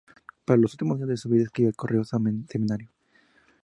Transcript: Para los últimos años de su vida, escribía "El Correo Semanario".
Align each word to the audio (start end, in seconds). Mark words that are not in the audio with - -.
Para 0.45 0.59
los 0.59 0.73
últimos 0.73 0.95
años 0.97 1.09
de 1.09 1.17
su 1.17 1.29
vida, 1.29 1.43
escribía 1.43 1.69
"El 1.69 1.75
Correo 1.75 2.03
Semanario". 2.03 2.89